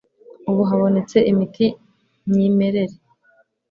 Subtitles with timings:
[0.49, 1.65] ubu habonetse imiti
[2.29, 2.95] myimerere